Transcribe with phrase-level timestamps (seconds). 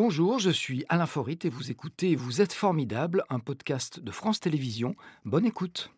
[0.00, 4.38] Bonjour, je suis Alain Forit et vous écoutez Vous êtes formidable, un podcast de France
[4.38, 4.94] Télévisions.
[5.24, 5.90] Bonne écoute.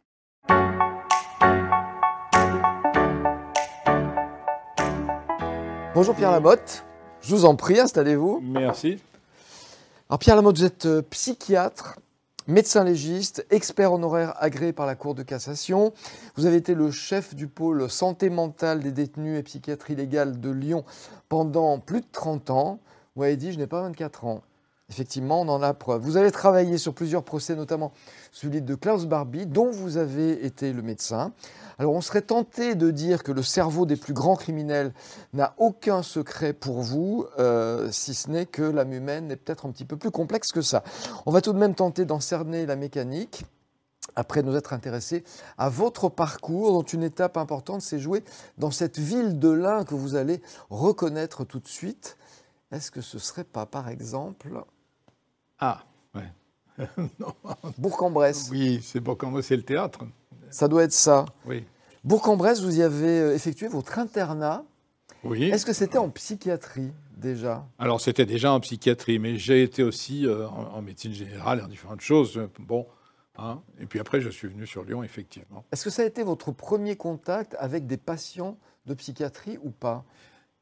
[5.94, 6.86] Bonjour Pierre Lamotte,
[7.20, 8.40] je vous en prie, installez-vous.
[8.42, 9.02] Merci.
[10.08, 11.98] Alors Pierre Lamotte, vous êtes euh, psychiatre,
[12.46, 15.92] médecin légiste, expert honoraire agréé par la Cour de cassation.
[16.36, 20.50] Vous avez été le chef du pôle santé mentale des détenus et psychiatrie légale de
[20.50, 20.86] Lyon
[21.28, 22.80] pendant plus de 30 ans.
[23.16, 24.42] Vous avez dit, je n'ai pas 24 ans.
[24.88, 26.02] Effectivement, on en a preuve.
[26.02, 27.92] Vous avez travaillé sur plusieurs procès, notamment
[28.32, 31.32] celui de Klaus Barbie, dont vous avez été le médecin.
[31.78, 34.92] Alors on serait tenté de dire que le cerveau des plus grands criminels
[35.32, 39.70] n'a aucun secret pour vous, euh, si ce n'est que l'âme humaine est peut-être un
[39.70, 40.82] petit peu plus complexe que ça.
[41.24, 43.44] On va tout de même tenter d'en cerner la mécanique
[44.16, 45.22] après nous être intéressés
[45.56, 48.24] à votre parcours, dont une étape importante s'est jouée
[48.58, 52.16] dans cette ville de l'Ain que vous allez reconnaître tout de suite.
[52.72, 54.62] Est-ce que ce serait pas, par exemple,
[55.58, 55.84] Ah,
[56.14, 56.28] ouais.
[57.78, 58.48] Bourg-en-Bresse?
[58.50, 60.00] Oui, c'est Bourg-en-Bresse, c'est le théâtre.
[60.50, 61.24] Ça doit être ça.
[61.46, 61.64] Oui.
[62.04, 64.64] Bourg-en-Bresse, vous y avez euh, effectué votre internat.
[65.22, 65.44] Oui.
[65.44, 67.66] Est-ce que c'était en psychiatrie déjà?
[67.78, 71.62] Alors, c'était déjà en psychiatrie, mais j'ai été aussi euh, en, en médecine générale et
[71.62, 72.40] en différentes choses.
[72.58, 72.86] Bon,
[73.36, 73.60] hein.
[73.78, 75.64] Et puis après, je suis venu sur Lyon, effectivement.
[75.72, 80.04] Est-ce que ça a été votre premier contact avec des patients de psychiatrie ou pas?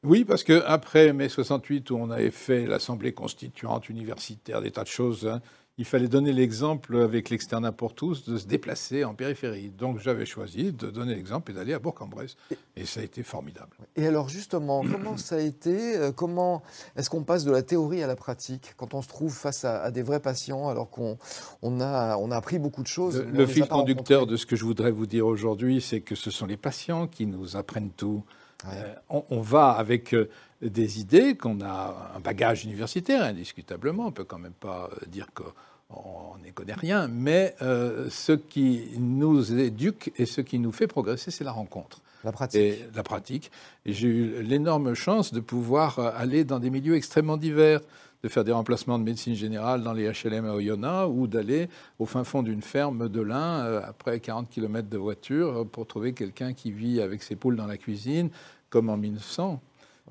[0.04, 4.84] Oui, parce que après mai 68, où on avait fait l'Assemblée constituante universitaire, des tas
[4.84, 5.40] de choses, hein,
[5.78, 9.70] il fallait donner l'exemple avec l'externat pour tous de se déplacer en périphérie.
[9.70, 12.36] Donc, j'avais choisi de donner l'exemple et d'aller à Bourg-en-Bresse.
[12.76, 13.76] Et ça a été formidable.
[13.94, 16.62] Et alors justement, comment ça a été euh, Comment
[16.96, 19.80] est-ce qu'on passe de la théorie à la pratique quand on se trouve face à,
[19.80, 21.16] à des vrais patients alors qu'on
[21.62, 24.64] on a, on a appris beaucoup de choses Le, fil conducteur de ce que je
[24.64, 28.24] voudrais vous dire aujourd'hui, c'est que ce sont les patients qui nous apprennent tout.
[28.64, 28.70] Ouais.
[28.74, 30.28] Euh, on, on va avec euh,
[30.62, 34.06] des idées, qu'on a un bagage universitaire, indiscutablement.
[34.06, 37.06] On peut quand même pas euh, dire qu'on n'y connaît rien.
[37.08, 42.00] Mais euh, ce qui nous éduque et ce qui nous fait progresser, c'est la rencontre
[42.24, 42.60] La pratique.
[42.60, 43.50] et la pratique.
[43.86, 47.80] J'ai eu l'énorme chance de pouvoir aller dans des milieux extrêmement divers,
[48.24, 51.68] de faire des remplacements de médecine générale dans les HLM à Oyonnax ou d'aller
[52.00, 56.12] au fin fond d'une ferme de lin, euh, après 40 km de voiture, pour trouver
[56.14, 58.30] quelqu'un qui vit avec ses poules dans la cuisine,
[58.70, 59.60] comme en 1900.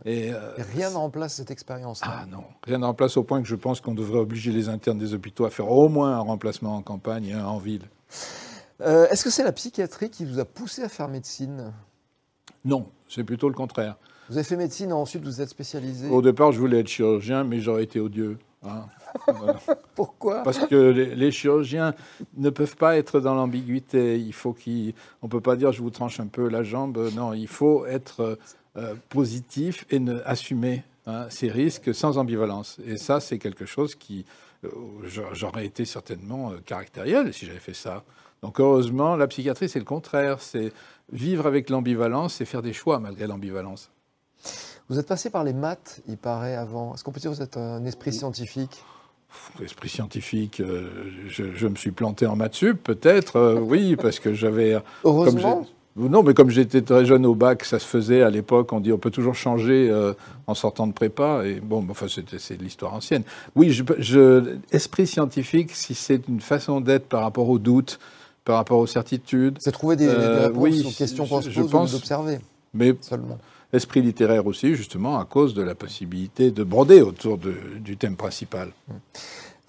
[0.06, 2.02] Et, euh, Et rien ne remplace cette expérience.
[2.04, 5.00] ah non, rien ne remplace au point que je pense qu'on devrait obliger les internes
[5.00, 7.90] des hôpitaux à faire au moins un remplacement en campagne et un en ville.
[8.82, 11.74] Euh, Est-ce que c'est la psychiatrie qui vous a poussé à faire médecine?
[12.64, 13.96] Non, c'est plutôt le contraire.
[14.30, 16.10] Vous avez fait médecine et ensuite vous êtes spécialisé.
[16.10, 18.38] Au départ, je voulais être chirurgien, mais j'aurais été odieux.
[18.64, 18.86] Hein.
[19.28, 19.60] Voilà.
[19.96, 20.44] Pourquoi?
[20.44, 21.94] Parce que les, les chirurgiens
[22.36, 24.20] ne peuvent pas être dans l'ambiguïté.
[24.20, 27.10] Il faut qu'ils, on peut pas dire je vous tranche un peu la jambe.
[27.16, 28.38] Non, il faut être
[28.78, 32.78] euh, positif et ne, assumer hein, ses risques sans ambivalence.
[32.86, 34.26] Et ça, c'est quelque chose qui,
[34.64, 34.70] euh,
[35.06, 38.04] j'a- j'aurais été certainement euh, caractériel si j'avais fait ça.
[38.44, 40.40] Donc heureusement, la psychiatrie, c'est le contraire.
[40.42, 40.72] C'est
[41.12, 43.90] vivre avec l'ambivalence et faire des choix malgré l'ambivalence.
[44.90, 46.94] Vous êtes passé par les maths, il paraît, avant.
[46.94, 48.82] Est-ce qu'on peut dire que vous êtes un esprit scientifique?
[49.62, 50.90] Esprit scientifique, euh,
[51.28, 54.78] je, je me suis planté en maths sup, peut-être, euh, oui, parce que j'avais.
[55.04, 55.66] Heureusement.
[55.98, 58.72] j'ai- Non, mais comme j'étais très jeune au bac, ça se faisait à l'époque.
[58.72, 60.14] On dit on peut toujours changer euh,
[60.48, 61.42] en sortant de prépa.
[61.46, 62.24] Et bon, enfin, c'est
[62.58, 63.24] de l'histoire ancienne.
[63.56, 68.00] Oui, je, je- esprit scientifique, si c'est une façon d'être par rapport aux doutes,
[68.46, 71.50] par rapport aux certitudes, C'est trouver des, des Euh, réponses oui, aux questions qu'on se
[71.50, 72.40] je pense- ou d'observer
[72.74, 73.38] mais seulement.
[73.74, 78.16] Esprit littéraire aussi, justement, à cause de la possibilité de broder autour de- du thème
[78.16, 78.72] principal.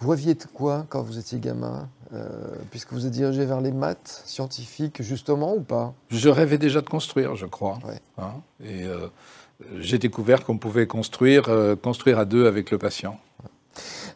[0.01, 2.29] Vous rêviez de quoi quand vous étiez gamin euh,
[2.71, 5.93] Puisque vous êtes dirigé vers les maths scientifiques, justement, ou pas?
[6.11, 7.79] Je rêvais déjà de construire, je crois.
[7.85, 8.01] Ouais.
[8.19, 9.09] Hein, et euh,
[9.81, 13.19] j'ai découvert qu'on pouvait construire, euh, construire à deux avec le patient.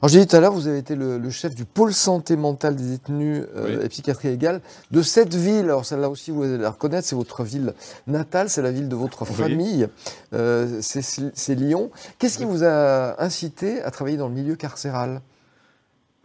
[0.03, 2.35] Alors, j'ai dit tout à l'heure, vous avez été le, le chef du pôle santé
[2.35, 3.85] mentale des détenus euh, Oui.
[3.85, 5.67] et psychiatrie égale de cette ville.
[5.67, 7.73] Alors, celle-là aussi, vous allez la reconnaître, c'est votre ville
[8.09, 9.37] natale, c'est la ville de votre Oui.
[9.37, 9.87] famille,
[10.35, 11.93] euh, c'est Lyon.
[12.19, 15.21] Qu'est-ce qui vous a incité à travailler dans le milieu carcéral?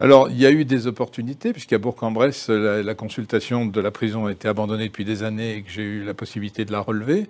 [0.00, 4.26] Alors, il y a eu des opportunités, puisqu'à Bourg-en-Bresse, la, la consultation de la prison
[4.26, 7.28] a été abandonnée depuis des années et que j'ai eu la possibilité de la relever.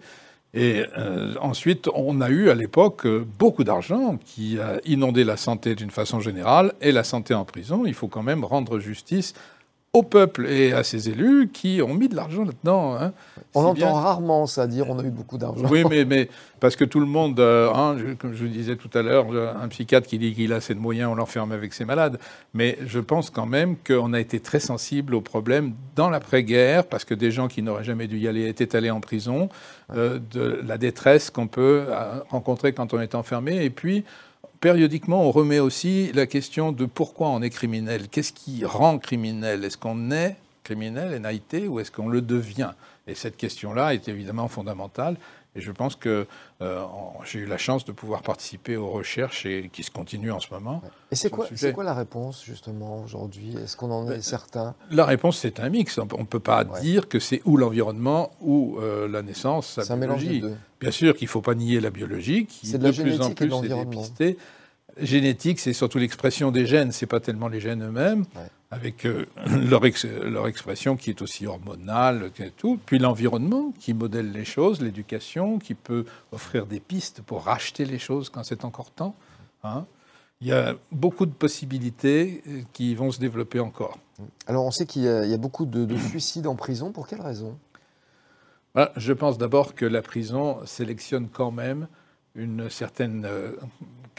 [0.55, 5.37] Et euh, ensuite, on a eu à l'époque euh, beaucoup d'argent qui a inondé la
[5.37, 7.85] santé d'une façon générale et la santé en prison.
[7.85, 9.35] Il faut quand même rendre justice
[9.94, 12.94] au peuple et à ses élus qui ont mis de l'argent là-dedans.
[13.00, 13.12] hein.
[13.55, 15.67] On entend bien- rarement ça dire on a eu beaucoup d'argent.
[15.70, 16.29] Oui, mais, mais
[16.61, 19.26] parce que tout le monde, euh, hein, je- comme je vous disais tout à l'heure,
[19.32, 22.19] euh, un psychiatre qui dit qu'il a assez de moyens, on l'enferme avec ses malades.
[22.52, 27.06] Mais je pense quand même qu'on a été très sensible au problème dans l'après-guerre, parce
[27.06, 29.49] que des gens qui n'auraient jamais dû y aller étaient allés en prison,
[29.94, 31.87] euh, de la détresse qu'on peut
[32.29, 34.05] rencontrer quand on est enfermé, et puis
[34.60, 38.08] périodiquement, on remet aussi la question de pourquoi on est criminel.
[38.08, 39.64] Qu'est-ce qui rend criminel?
[39.64, 42.72] Est-ce qu'on est criminel, NIT, ou est-ce qu'on le devient?
[43.06, 45.16] Et cette question-là est évidemment fondamentale.
[45.56, 46.27] Et je pense que
[46.61, 46.85] euh,
[47.25, 50.53] j'ai eu la chance de pouvoir participer aux recherches et qui se continuent en ce
[50.53, 50.83] moment.
[51.11, 53.56] Et c'est quoi, c'est quoi la réponse justement aujourd'hui?
[53.56, 54.75] Est-ce qu'on en est ben, certain?
[54.91, 55.99] La réponse c'est un mix.
[55.99, 60.43] On ne peut pas dire que c'est ou l'environnement ou euh, la naissance, la biologie.
[60.81, 63.53] Bien sûr qu'il ne faut pas nier la biologie, qui de, de plus en plus
[63.65, 64.39] est dépistée.
[64.96, 68.25] Génétique, c'est surtout l'expression des gènes, c'est pas tellement les gènes eux-mêmes,
[68.70, 69.82] avec euh, leur,
[70.25, 72.81] leur, expression qui est aussi hormonale, et tout.
[72.85, 77.99] Puis l'environnement qui modèle les choses, l'éducation qui peut offrir des pistes pour racheter les
[77.99, 79.14] choses quand c'est encore temps.
[79.62, 79.85] Hein.
[80.40, 83.99] Il y a beaucoup de possibilités euh, qui vont se développer encore.
[84.46, 86.93] Alors on sait qu'il y, a beaucoup de, suicides en prison.
[86.93, 87.56] Pour quelle raison?
[88.75, 91.88] Bah, Je pense d'abord que la prison sélectionne quand même
[92.35, 93.52] une certaine euh,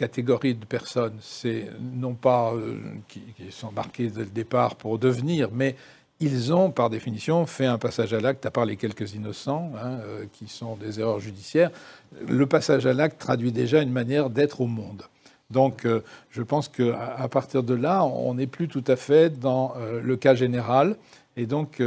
[0.00, 1.18] catégorie de personnes.
[1.20, 5.76] C'est non pas euh, qui, sont marqués dès le départ pour devenir, mais
[6.20, 9.98] ils ont, par définition, fait un passage à l'acte, à part les quelques innocents, hein,
[10.04, 11.70] euh, qui sont des erreurs judiciaires.
[12.26, 15.02] Le passage à l'acte traduit déjà une manière d'être au monde.
[15.50, 15.84] Donc,
[16.30, 20.36] je pense qu'à partir de là, on n'est plus tout à fait dans le cas
[20.36, 20.94] général.
[21.36, 21.82] Et donc,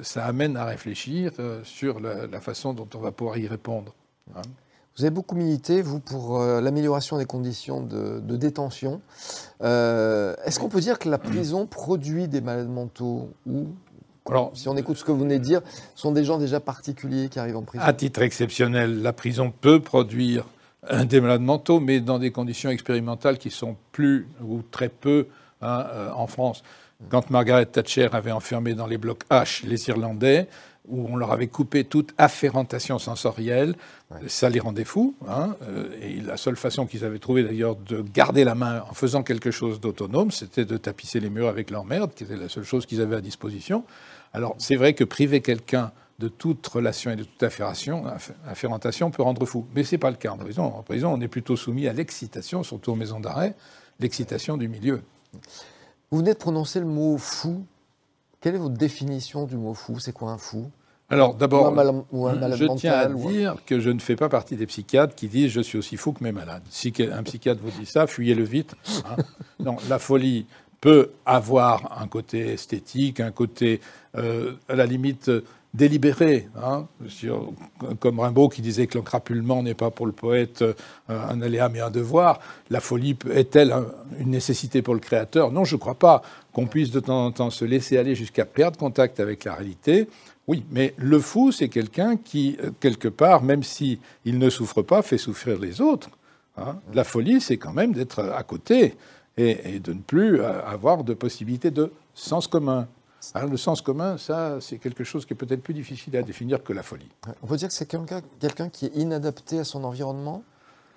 [0.00, 1.32] ça amène à réfléchir
[1.64, 3.92] sur la, façon dont on va pouvoir y répondre.
[4.34, 4.40] Hein.
[4.96, 9.00] Vous avez beaucoup milité, vous, pour euh, l'amélioration des conditions de, détention.
[9.62, 13.66] Euh, est-ce qu'on peut dire que la prison produit des malades mentaux ou
[14.26, 15.60] alors, si on écoute ce que vous venez de dire,
[15.94, 17.84] sont des gens déjà particuliers qui arrivent en prison?
[17.84, 20.46] À titre exceptionnel, la prison peut produire
[21.04, 25.26] des malades mentaux, mais dans des conditions expérimentales qui sont plus ou très peu
[25.60, 26.62] hein, euh, en France.
[27.10, 30.48] Quand Margaret Thatcher avait enfermé dans les blocs H les Irlandais,
[30.88, 33.74] où on leur avait coupé toute afférentation sensorielle,
[34.26, 35.14] ça les rendait fous.
[35.28, 38.94] Hein, euh, et la seule façon qu'ils avaient trouvé d'ailleurs de garder la main en
[38.94, 42.48] faisant quelque chose d'autonome, c'était de tapisser les murs avec leur merde, qui était la
[42.48, 43.84] seule chose qu'ils avaient à disposition.
[44.32, 49.46] Alors c'est vrai que priver quelqu'un de toute relation et de toute afférentation peut rendre
[49.46, 49.66] fou.
[49.74, 50.64] Mais ce n'est pas le cas en prison.
[50.64, 53.54] En prison, on est plutôt soumis à l'excitation, surtout aux maisons d'arrêt,
[54.00, 55.02] l'excitation du milieu.
[56.10, 57.64] Vous venez de prononcer le mot fou
[58.44, 59.98] quelle est votre définition du mot fou?
[59.98, 60.70] C'est quoi un fou?
[61.08, 65.28] Alors d'abord, je tiens à dire que je ne fais pas partie des psychiatres qui
[65.28, 66.62] disent je suis aussi fou que mes malades.
[66.68, 68.74] Si un psychiatre vous dit ça, fuyez-le vite.
[69.06, 69.16] Hein.
[69.64, 70.44] non, la folie
[70.82, 73.80] peut avoir un côté esthétique, un côté
[74.14, 75.30] euh, à la limite
[75.74, 76.86] délibéré, hein,
[77.98, 80.72] comme Rimbaud qui disait que l'encrapulement n'est pas pour le poète euh,
[81.08, 82.38] un aléa mais un devoir.
[82.70, 83.74] La folie est-elle
[84.20, 85.50] une nécessité pour le créateur?
[85.50, 86.22] Non, je ne crois pas
[86.52, 90.08] qu'on puisse de temps en temps se laisser aller jusqu'à perdre contact avec la réalité.
[90.46, 94.82] Oui, mais le fou, c'est quelqu'un qui, euh, quelque part, même si il ne souffre
[94.82, 96.10] pas, fait souffrir les autres.
[96.56, 96.76] Hein.
[96.92, 98.94] La folie, c'est quand même d'être à côté
[99.36, 102.86] et, et de ne plus euh, avoir de possibilité de sens commun.
[103.34, 106.62] Alors, le sens commun, ça, c'est quelque chose qui est peut-être plus difficile à définir
[106.62, 107.08] que la folie.
[107.42, 110.42] On peut dire que c'est quelqu'un qui est inadapté à son environnement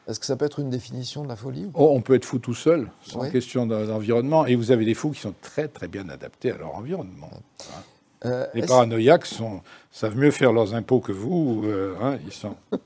[0.07, 2.39] Est-ce que ça peut être une définition de la folie oh, On peut être fou
[2.39, 4.45] tout seul, sans question d'environnement.
[4.45, 7.31] Et vous avez des fous qui sont très, très bien adaptés à leur environnement.
[7.61, 7.81] Hein.
[8.25, 11.63] Euh, Les paranoïaques sont, savent mieux faire leurs impôts que vous.
[11.65, 12.55] Euh, hein, ils sont...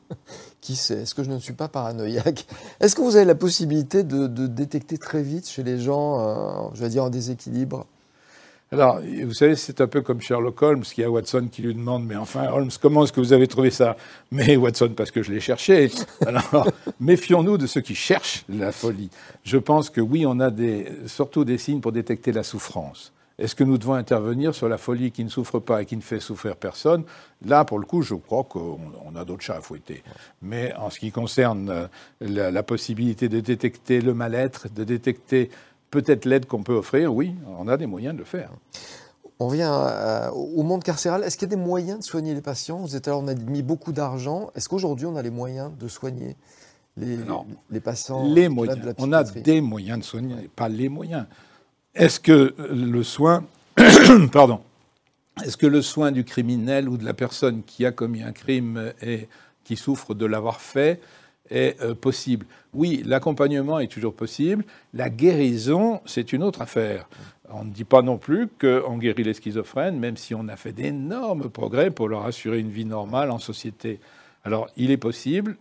[0.62, 1.02] Qui sait?
[1.02, 2.46] Est-ce que je ne suis pas paranoïaque?
[2.80, 6.84] Est-ce que vous avez la possibilité de, détecter très vite chez les gens, euh, je
[6.84, 7.88] vais dire, en déséquilibre?
[8.74, 12.06] Alors, vous savez, c'est un peu comme Sherlock Holmes, qui a Watson qui lui demande,
[12.06, 13.98] mais enfin, Holmes, comment est-ce que vous avez trouvé ça?
[14.32, 15.92] Mais Watson, parce que je l'ai cherché.
[16.26, 16.70] Alors,
[17.02, 19.10] méfions-nous de ceux qui cherchent la folie.
[19.44, 23.12] Je pense que oui, on a des, surtout des signes pour détecter la souffrance.
[23.38, 26.02] Est-ce que nous devons intervenir sur la folie qui ne souffre pas et qui ne
[26.02, 27.04] fait souffrir personne?
[27.44, 28.80] Là, pour le coup, je crois qu'on
[29.16, 30.04] a d'autres chats à fouetter.
[30.42, 31.88] Mais en ce qui concerne euh,
[32.22, 35.50] la, la possibilité de détecter le mal-être, de détecter
[35.92, 38.50] peut-être l'aide qu'on peut offrir, oui, on a des moyens de le faire.
[39.40, 41.24] On vient euh, au monde carcéral.
[41.24, 42.78] Est-ce qu'il y a des moyens de soigner les patients?
[42.78, 44.52] Vous êtes alors, on a mis beaucoup d'argent.
[44.56, 46.36] Est-ce qu'aujourd'hui, on a les moyens de soigner
[46.98, 47.18] les,
[47.70, 48.80] les patients Les moyens.
[48.98, 51.26] on a des moyens de soigner, pas les moyens.
[51.96, 53.44] Est-ce que le soin,
[54.32, 54.62] pardon,
[55.44, 58.94] est-ce que le soin du criminel ou de la personne qui a commis un crime
[59.02, 59.28] et
[59.64, 61.02] qui souffre de l'avoir fait
[61.52, 62.46] est euh, possible.
[62.74, 64.64] Oui, l'accompagnement est toujours possible.
[64.94, 67.08] La guérison, c'est une autre affaire.
[67.50, 70.72] On ne dit pas non plus qu'on guérit les schizophrènes, même si on a fait
[70.72, 74.00] d'énormes progrès pour leur assurer une vie normale en société.
[74.44, 75.58] Alors, il est possible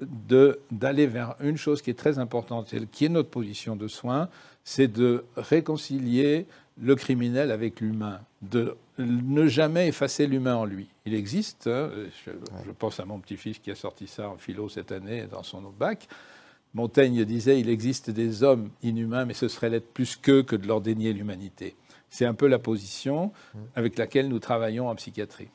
[0.70, 4.28] d'aller vers une chose qui est très importante, qui est notre position de soins,
[4.64, 6.46] c'est de réconcilier
[6.80, 10.88] le criminel avec l'humain, de ne jamais effacer l'humain en lui.
[11.06, 11.90] Il existe, hein,
[12.26, 15.62] je, pense à mon petit-fils qui a sorti ça en philo cette année dans son
[15.62, 16.08] bac,
[16.74, 20.66] Montaigne disait il existe des hommes inhumains, mais ce serait l'être plus qu'eux que de
[20.66, 21.76] leur dénier l'humanité.
[22.10, 23.32] C'est un peu la position
[23.74, 25.48] avec laquelle nous travaillons en psychiatrie.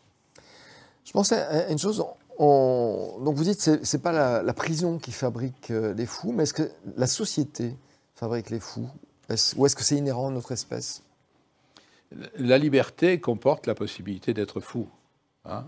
[1.06, 2.04] Je pensais à une chose.
[2.38, 6.44] Donc vous dites que ce n'est pas la, prison qui fabrique euh, les fous, mais
[6.44, 7.76] est-ce que la société
[8.16, 8.90] fabrique les fous?
[9.30, 11.02] Ou est-ce que c'est inhérent à notre espèce?
[12.38, 14.88] La liberté comporte la possibilité d'être fou.
[15.46, 15.66] Hein.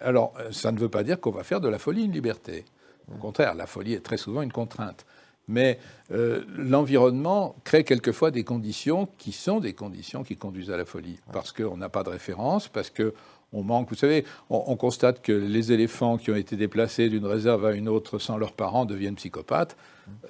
[0.00, 2.64] alors, ça ne veut pas dire qu'on va faire de la folie une liberté.
[3.12, 5.06] Au contraire, la folie est très souvent une contrainte.
[5.48, 5.78] Mais
[6.12, 11.18] euh, l'environnement crée quelquefois des conditions qui sont des conditions qui conduisent à la folie.
[11.32, 13.88] Parce qu'on n'a pas de référence, parce qu'on manque.
[13.88, 17.88] Vous savez, on, constate que les éléphants qui ont été déplacés d'une réserve à une
[17.88, 19.76] autre sans leurs parents deviennent psychopathes.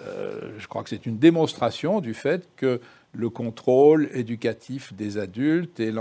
[0.00, 2.80] Euh, je crois que c'est une démonstration du fait que
[3.12, 5.93] le contrôle éducatif des adultes et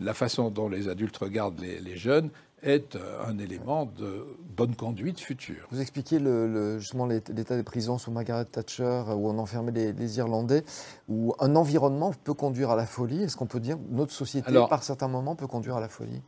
[0.00, 2.30] la façon dont les adultes regardent les jeunes
[2.62, 5.66] est un élément de bonne conduite future.
[5.70, 10.64] Vous expliquez le, justement l'état des prisons sous Margaret Thatcher, où on enfermait les, Irlandais,
[11.08, 13.22] où un environnement peut conduire à la folie.
[13.22, 16.22] Est-ce qu'on peut dire que notre société, par certains moments, peut conduire à la folie?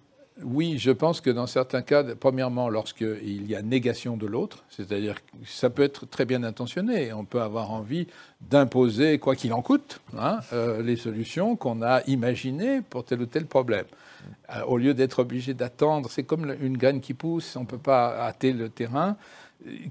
[0.44, 5.16] Oui, je pense que dans certains cas, premièrement, lorsqu'il y a négation de l'autre, c'est-à-dire
[5.16, 8.06] que ça peut être très bien intentionné, on peut avoir envie
[8.40, 13.26] d'imposer, quoi qu'il en coûte, hein, euh, les solutions qu'on a imaginées pour tel ou
[13.26, 13.86] tel problème.
[14.54, 17.78] Euh, au lieu d'être obligé d'attendre, c'est comme une graine qui pousse, on ne peut
[17.78, 19.16] pas hâter le terrain.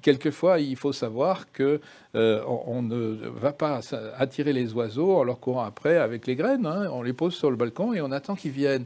[0.02, 1.82] Quelquefois, il faut savoir que
[2.16, 3.82] euh, on, ne va pas
[4.18, 6.66] attirer les oiseaux en leur courant après avec les graines.
[6.66, 6.88] Hein.
[6.94, 8.86] On les pose sur le balcon et on attend qu'ils viennent.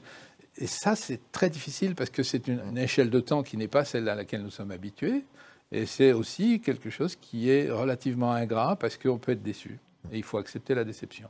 [0.57, 3.85] Et ça, c'est très difficile parce que c'est une, échelle de temps qui n'est pas
[3.85, 5.23] celle à laquelle nous sommes habitués.
[5.71, 9.79] Et c'est aussi quelque chose qui est relativement ingrat parce qu'on peut être déçu.
[10.11, 11.29] Et il faut accepter la déception.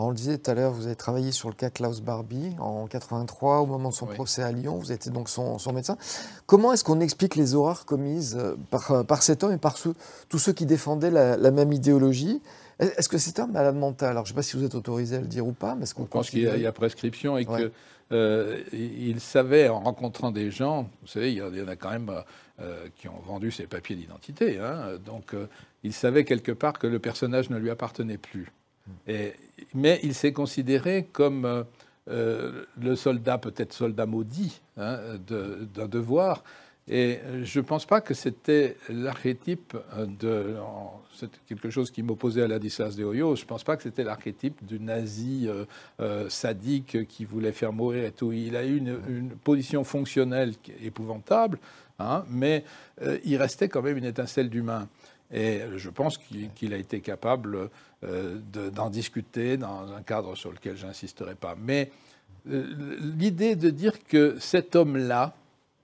[0.00, 2.86] On le disait tout à l'heure, vous avez travaillé sur le cas Klaus Barbie en
[2.86, 4.76] 83, au moment de son procès à Lyon.
[4.76, 5.98] Vous étiez donc son, médecin.
[6.46, 8.54] Comment est-ce qu'on explique les horreurs commises euh,
[8.90, 12.40] euh, par, cet homme et par tous ceux qui défendaient la, même idéologie?
[12.78, 14.10] Est-ce que c'est un malade mental?
[14.10, 15.74] Alors, je ne sais pas si vous êtes autorisé à le dire ou pas.
[15.74, 17.70] Mais -ce qu'on pense qu'il y, a prescription et qu'il
[18.12, 22.12] euh, savait, en rencontrant des gens, vous savez, il y en a quand même
[22.96, 24.58] qui ont vendu ses papiers d'identité.
[24.58, 25.34] Hein, donc,
[25.82, 28.52] il savait quelque part que le personnage ne lui appartenait plus
[29.74, 31.62] mais il s'est considéré comme euh,
[32.08, 36.44] euh, le soldat, peut-être soldat maudit, hein, d'un devoir.
[36.90, 39.76] Et je ne pense pas que c'était l'archétype
[40.20, 40.56] de.
[41.14, 43.36] C'est quelque chose qui m'opposait à la Ladislas de Hoyo.
[43.36, 45.48] Je ne pense pas que c'était l'archétype du nazi
[46.00, 48.32] euh, sadique qui voulait faire mourir et tout.
[48.32, 51.58] Il a eu une, position fonctionnelle épouvantable,
[51.98, 52.64] hein, mais
[53.24, 54.88] il restait quand même une étincelle d'humain.
[55.32, 57.68] Et je pense qu'il a été capable
[58.04, 58.38] euh,
[58.72, 61.54] d'en discuter dans un cadre sur lequel j'insisterai pas.
[61.60, 61.90] Mais
[62.48, 65.34] euh, l'idée de dire que cet homme-là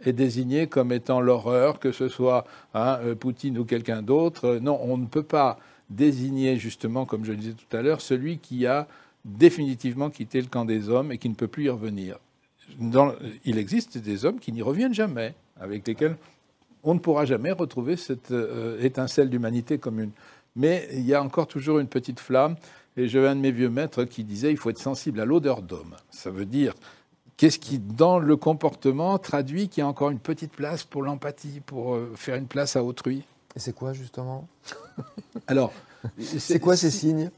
[0.08, 2.44] est désigné comme étant l'horreur, que ce soit
[2.74, 5.58] hein, euh, Poutine ou quelqu'un d'autre, non, on ne peut pas
[5.90, 8.86] désigner justement, comme je le disais tout à l'heure, celui qui a
[9.24, 12.18] définitivement quitté le camp des hommes et qui ne peut plus y revenir.
[13.44, 16.16] il existe des hommes qui n'y reviennent jamais, avec lesquels
[16.82, 20.10] on ne pourra jamais retrouver cette euh, étincelle d'humanité commune.
[20.56, 22.56] Mais il y a encore toujours une petite flamme.
[22.96, 25.62] Et j'avais un de mes vieux maîtres qui disait il faut être sensible à l'odeur
[25.62, 25.96] d'homme.
[26.10, 26.74] Ça veut dire
[27.36, 31.60] qu'est-ce qui, dans le comportement, traduit qu'il y a encore une petite place pour l'empathie,
[31.64, 33.24] pour euh, faire une place à autrui?
[33.56, 34.48] Et c'est quoi justement?
[35.46, 35.72] Alors,
[36.18, 37.30] c'est quoi ces signes?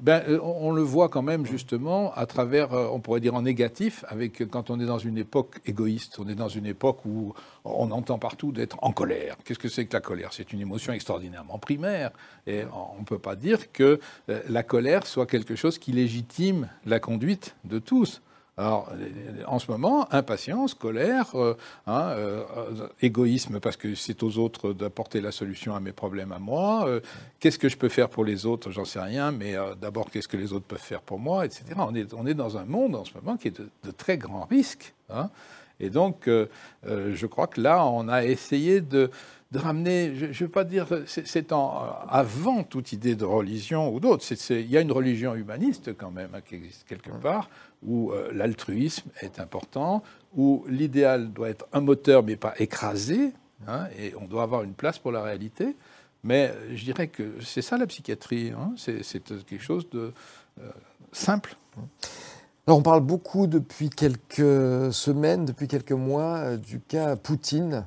[0.00, 3.42] Ben, euh, on, le voit quand même justement à travers, euh, on pourrait dire en
[3.42, 7.34] négatif, avec quand on est dans une époque égoïste, on est dans une époque où
[7.64, 9.36] on entend partout d'être en colère.
[9.44, 10.32] Qu'est-ce que c'est que la colère?
[10.32, 12.12] C'est une émotion extraordinairement primaire,
[12.46, 12.62] et
[12.96, 17.56] on ne peut pas dire que la colère soit quelque chose qui légitime la conduite
[17.64, 18.22] de tous.
[18.58, 18.92] Alors,
[19.46, 22.42] en ce moment, impatience, colère, euh, hein, euh,
[23.00, 26.88] égoïsme parce que c'est aux autres d'apporter la solution à mes problèmes à moi.
[26.88, 26.98] Euh,
[27.38, 30.36] qu'est-ce que je peux faire pour les autres J'en sais rien, mais d'abord, qu'est-ce que
[30.36, 31.66] les autres peuvent faire pour moi, etc.
[31.76, 34.46] On est, on est dans un monde en ce moment qui est de, très grands
[34.46, 34.92] risques.
[35.08, 35.30] Hein.
[35.78, 39.12] Et donc, je crois que là, on a essayé de,
[39.50, 44.24] de ramener, je ne veux pas dire, c'est avant toute idée de religion ou d'autre.
[44.50, 47.48] Il y a une religion humaniste quand même hein, qui existe quelque part,
[47.82, 50.02] où euh, l'altruisme est important,
[50.36, 53.32] où l'idéal doit être un moteur mais pas écrasé,
[53.66, 55.76] hein, et on doit avoir une place pour la réalité.
[56.24, 60.12] Mais je dirais que c'est ça la psychiatrie, hein, c'est quelque chose de
[60.60, 60.70] euh,
[61.12, 61.56] simple.
[62.66, 67.86] Alors on parle beaucoup depuis quelques semaines, depuis quelques mois, euh, du cas Poutine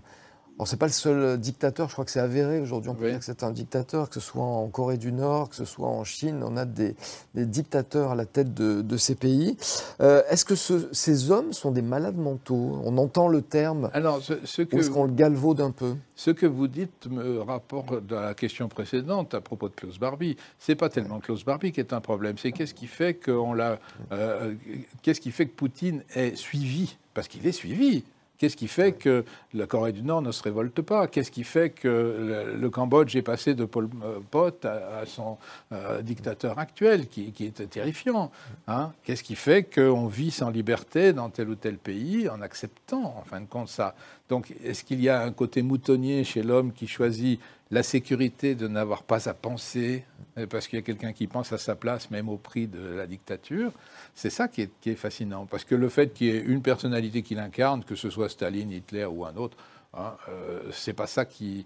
[0.61, 3.17] Alors, c'est pas le seul dictateur, je crois que c'est avéré aujourd'hui, on peut dire
[3.17, 6.03] que c'est un dictateur, que ce soit en Corée du Nord, que ce soit en
[6.03, 6.93] Chine, on a des,
[7.33, 9.57] dictateurs à la tête de, ces pays.
[10.01, 12.79] Euh, est-ce que ces hommes sont des malades mentaux?
[12.85, 15.95] On entend le terme, Alors, ce, que, ou est-ce qu'on le galvaude un peu?
[16.15, 20.37] Ce que vous dites me rapporte à la question précédente à propos de Klaus Barbie.
[20.59, 23.79] C'est pas tellement Klaus Barbie qui est un problème, c'est qu'est-ce qui fait qu'on l'a,
[24.11, 24.53] euh,
[25.01, 26.97] qu'est-ce qui fait que Poutine est suivi?
[27.15, 28.03] Parce qu'il est suivi.
[28.41, 31.05] Qu'est-ce qui fait que la Corée du Nord ne se révolte pas?
[31.05, 33.87] Qu'est-ce qui fait que le, Cambodge est passé de Pol
[34.31, 35.37] Pot à, son
[35.71, 38.31] euh, dictateur actuel, qui, qui est terrifiant
[38.67, 38.93] hein?
[39.03, 43.23] Qu'est-ce qui fait qu'on vit sans liberté dans tel ou tel pays en acceptant, en
[43.23, 43.93] fin de compte, ça?
[44.27, 47.39] Donc, est-ce qu'il y a un côté moutonnier chez l'homme qui choisit
[47.71, 50.03] la sécurité de n'avoir pas à penser,
[50.37, 52.95] euh, parce qu'il y a quelqu'un qui pense à sa place, même au prix de
[52.95, 53.71] la dictature.
[54.13, 57.33] C'est ça qui est, fascinant, parce que le fait qu'il y ait une personnalité qui
[57.33, 59.57] l'incarne, que ce soit Staline, Hitler ou un autre,
[59.93, 61.65] Hein, euh, c'est pas ça qui.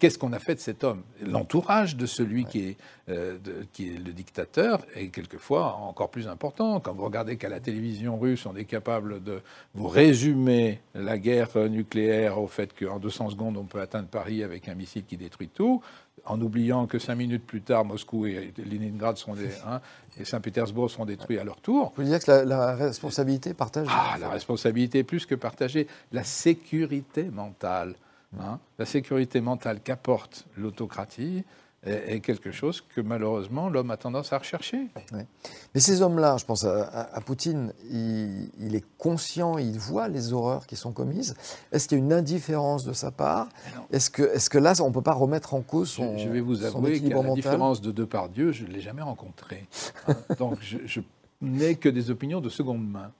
[0.00, 1.02] Qu'est-ce qu'on a fait de cet homme?
[1.22, 2.76] L'entourage de celui qui, est,
[3.08, 3.38] euh,
[3.72, 6.80] qui est le dictateur est quelquefois encore plus important.
[6.80, 9.42] Quand vous regardez qu'à la télévision russe, on est capable de
[9.74, 14.68] vous résumer la guerre nucléaire au fait qu'en 200 secondes, on peut atteindre Paris avec
[14.68, 15.80] un missile qui détruit tout,
[16.24, 19.80] en oubliant que cinq minutes plus tard, Moscou et Leningrad sont des, hein,
[20.18, 21.90] et Saint-Pétersbourg seront détruits à leur tour.
[21.90, 23.90] Vous voulez dire que la, responsabilité partagée?
[23.92, 25.86] Ah, la responsabilité plus que partagée.
[26.12, 27.94] La sécurité mentale.
[28.38, 31.44] Hein, la sécurité mentale qu'apporte l'autocratie,
[31.84, 34.88] est, quelque chose que malheureusement l'homme a tendance à rechercher.
[35.74, 40.76] Mais ces hommes-là, je pense à, Poutine, il, est conscient, il voit les horreurs qui
[40.76, 41.34] sont commises.
[41.72, 43.48] Est-ce qu'il y a une indifférence de sa part
[43.90, 46.28] Est-ce que, est que là, on ne peut pas remettre en cause son Je, je
[46.28, 49.66] vais vous avouer qu'à la différence de Depardieu, je ne l'ai jamais rencontré.
[50.06, 51.00] Hein, donc je, je
[51.40, 53.12] n'ai que des opinions de seconde main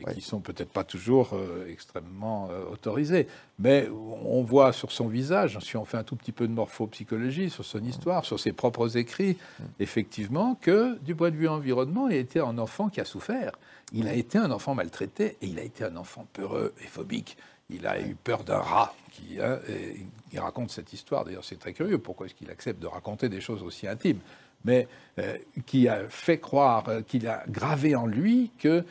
[0.00, 3.26] et qui sont peut-être pas toujours euh, extrêmement euh, autorisés.
[3.58, 7.50] Mais on voit sur son visage, si on fait un tout petit peu de morphopsychologie,
[7.50, 9.36] sur son histoire, sur ses propres écrits,
[9.80, 13.52] effectivement, que du point de vue environnement, il était un enfant qui a souffert.
[13.92, 17.36] Il a été un enfant maltraité et il a été un enfant peureux et phobique.
[17.70, 18.94] Il a eu peur d'un rat.
[19.10, 19.58] Qui, hein,
[20.32, 23.40] il raconte cette histoire, d'ailleurs c'est très curieux, pourquoi est-ce qu'il accepte de raconter des
[23.40, 24.20] choses aussi intimes,
[24.64, 24.86] mais
[25.18, 25.36] euh,
[25.66, 28.84] qui a fait croire, qu'il a gravé en lui que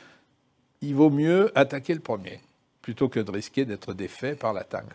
[0.82, 2.40] il vaut mieux attaquer le premier
[2.82, 4.88] plutôt que de risquer d'être défait par l'attaque.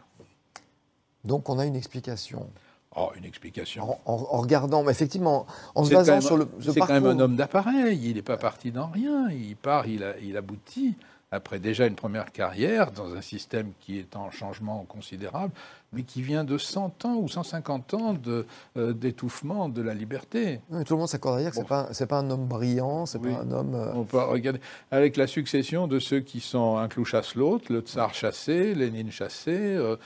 [1.24, 2.48] Donc on a une explication.
[2.94, 3.98] Oh, une explication.
[4.04, 6.46] En, regardant, mais effectivement, en se basant sur le.
[6.60, 7.98] C'est quand même un homme d'appareil.
[8.02, 9.30] Il n'est pas parti dans rien.
[9.30, 10.94] Il part, il, a, il aboutit
[11.32, 15.52] après déjà une première carrière dans un système qui est en changement considérable,
[15.92, 20.60] mais qui vient de 100 ans ou 150 ans euh, d'étouffement de, la liberté.
[20.86, 21.60] tout le monde s'accorde à dire que ce
[22.02, 23.74] n'est pas, un homme brillant, c'est pas un homme...
[23.74, 27.72] Euh, On peut regarder, avec la succession de ceux qui sont un clou chasse l'autre,
[27.72, 29.96] le tsar chassé, Lénine chassé, euh,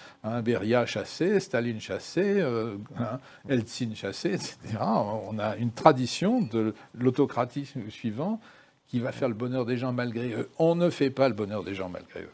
[0.42, 2.40] Beria chassé, Staline chassé,
[2.98, 4.56] hein, Eltsine chassé, etc.
[4.80, 8.40] On a une tradition de l'autocratie suivant
[8.88, 10.48] qui va faire le bonheur des gens malgré eux.
[10.58, 12.30] On ne fait pas le bonheur des gens malgré eux.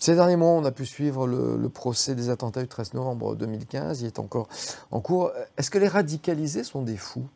[0.00, 4.00] Ces derniers mois, on a pu suivre le, procès des attentats du 13 novembre 2015.
[4.00, 4.48] Il est encore
[4.90, 5.30] en cours.
[5.58, 7.28] Est-ce que les radicalisés sont des fous?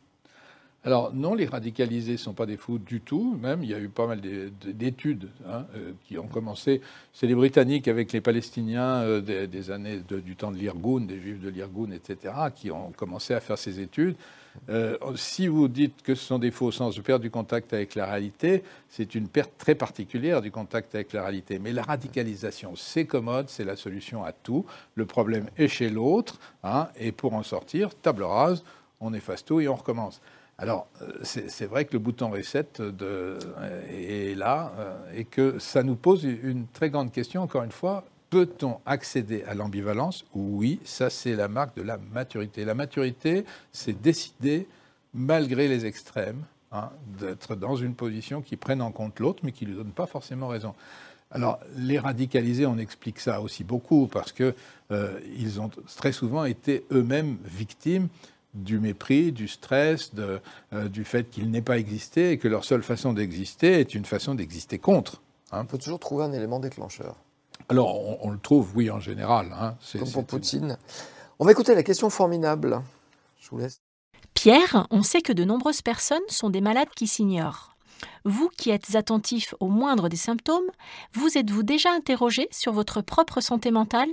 [0.83, 3.37] Alors non, les radicalisés ne sont pas des fous du tout.
[3.39, 6.81] Même, il y a eu pas mal d'études hein, euh, qui ont commencé.
[7.13, 11.41] C'est les Britanniques avec les Palestiniens euh, des, années du temps de l'Irgun, des Juifs
[11.41, 14.15] de l'Irgun, etc., qui ont commencé à faire ces études.
[14.69, 17.73] Euh, si vous dites que ce sont des faux au sens de perdre du contact
[17.73, 21.59] avec la réalité, c'est une perte très particulière du contact avec la réalité.
[21.59, 24.65] Mais la radicalisation, c'est commode, c'est la solution à tout.
[24.95, 28.63] Le problème est chez l'autre, hein, et pour en sortir, table rase,
[28.99, 30.21] on efface tout et on recommence.
[30.57, 33.37] Alors, euh, c'est vrai que le bouton reset de,
[33.91, 38.05] est là euh, et que ça nous pose une très grande question, encore une fois.
[38.29, 40.25] Peut-on accéder à l'ambivalence?
[40.33, 42.65] Oui, ça c'est la marque de la maturité.
[42.65, 44.67] La maturité, c'est décider,
[45.13, 49.65] malgré les extrêmes, hein, d'être dans une position qui prenne en compte l'autre, mais qui
[49.65, 50.73] ne lui donne pas forcément raison.
[51.31, 54.53] Alors, les radicalisés, on explique ça aussi beaucoup, parce qu'ils
[54.91, 58.07] euh, ont très souvent été eux-mêmes victimes
[58.53, 60.39] du mépris, du stress, euh,
[60.87, 64.33] du fait qu'ils n'aient pas existé et que leur seule façon d'exister est une façon
[64.33, 65.21] d'exister contre.
[65.51, 65.63] Hein.
[65.65, 67.15] Il faut toujours trouver un élément déclencheur.
[67.69, 69.55] Alors, on, le trouve, oui, en général.
[69.59, 69.75] Hein.
[69.97, 70.77] Comme pour Poutine.
[71.39, 72.81] On va écouter la question formidable.
[73.39, 73.81] Je vous laisse.
[74.33, 77.75] Pierre, on sait que de nombreuses personnes sont des malades qui s'ignorent.
[78.23, 80.69] Vous qui êtes attentif au moindre des symptômes,
[81.13, 84.09] vous êtes-vous déjà interrogé sur votre propre santé mentale?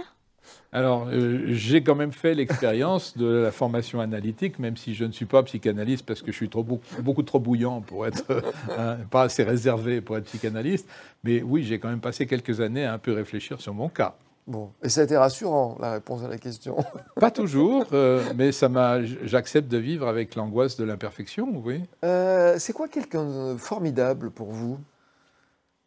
[0.72, 5.12] Alors, euh, j'ai quand même fait l'expérience de la formation analytique, même si je ne
[5.12, 6.64] suis pas psychanalyste parce que je suis trop,
[7.00, 8.24] beaucoup trop bouillant pour être,
[8.78, 10.88] hein, pas assez réservé pour être psychanalyste.
[11.24, 14.16] Mais oui, j'ai quand même passé quelques années à un peu réfléchir sur mon cas.
[14.46, 16.76] Bon, et ça a été rassurant, la réponse à la question.
[17.20, 19.04] Pas toujours, euh, mais ça m'a.
[19.04, 21.82] J'accepte de vivre avec l'angoisse de l'imperfection, oui.
[22.04, 24.80] Euh, c'est quoi quelqu'un de formidable pour vous?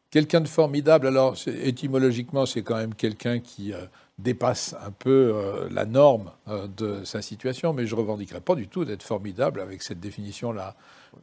[0.09, 3.79] Quelqu'un de formidable, alors étymologiquement, c'est quand même quelqu'un qui euh,
[4.17, 6.31] dépasse un peu la norme
[6.77, 10.75] de sa situation, mais je ne revendiquerai pas du tout d'être formidable avec cette définition-là.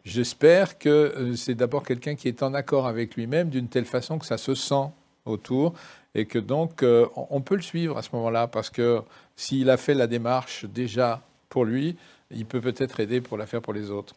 [0.05, 4.27] J'espère que c'est d'abord quelqu'un qui est en accord avec lui-même d'une telle façon que
[4.27, 4.91] ça se sent
[5.25, 5.75] autour
[6.15, 9.03] et que donc euh, on peut le suivre à ce moment-là parce que
[9.37, 11.97] s'il a fait la démarche déjà pour lui,
[12.31, 14.15] il peut peut-être aider pour la faire pour les autres.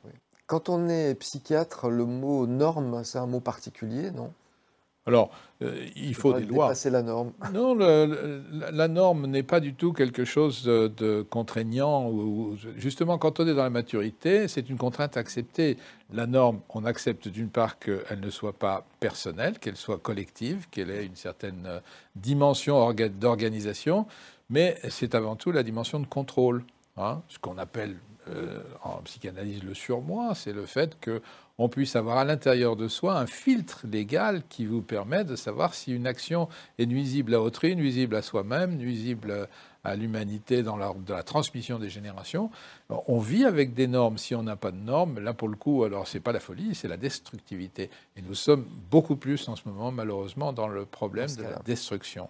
[0.48, 4.32] Quand on est psychiatre, le mot norme, c'est un mot particulier, non?
[5.08, 5.30] Alors,
[5.62, 6.74] euh, il faut des lois.
[6.86, 7.32] la norme.
[7.54, 12.10] Non, la norme n'est pas du tout quelque chose de, contraignant.
[12.10, 15.78] Ou, justement, quand on est dans la maturité, c'est une contrainte acceptée.
[16.12, 20.90] La norme, on accepte d'une part qu'elle ne soit pas personnelle, qu'elle soit collective, qu'elle
[20.90, 21.80] ait une certaine euh,
[22.16, 24.08] dimension d'organisation,
[24.50, 26.64] mais c'est avant tout la dimension de contrôle.
[26.98, 27.98] Hein, ce qu'on appelle
[28.30, 31.22] euh, en psychanalyse le surmoi, c'est le fait que
[31.58, 35.74] on puisse avoir à l'intérieur de soi un filtre légal qui vous permet de savoir
[35.74, 39.48] si une action est nuisible à autrui, nuisible à soi-même, nuisible
[39.86, 42.50] à l'humanité dans la, la, transmission des générations.
[42.90, 44.18] On vit avec des normes.
[44.18, 46.76] Si on n'a pas de normes, là pour le coup, alors c'est pas la folie,
[46.76, 47.90] c'est la destructivité.
[48.18, 52.30] Et nous sommes beaucoup plus en ce moment, malheureusement, dans le problème de la destruction.